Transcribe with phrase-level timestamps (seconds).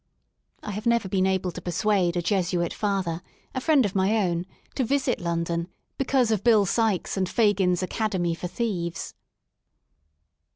[0.63, 3.21] I have never been able to persuade a Jesuit Father,
[3.53, 5.67] a friend of my own, to visit London,
[5.99, 9.13] because of Bill Sikes and Fagin's academy for thieves.